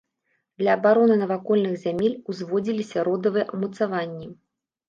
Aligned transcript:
Для 0.61 0.71
абароны 0.77 1.17
навакольных 1.23 1.73
зямель 1.83 2.17
узводзіліся 2.33 3.07
родавыя 3.09 3.45
ўмацаванні. 3.59 4.27